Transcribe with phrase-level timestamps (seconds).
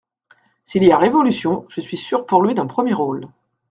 [0.63, 3.27] S'il y a révolution, je suis sûre pour lui d'un premier rôle.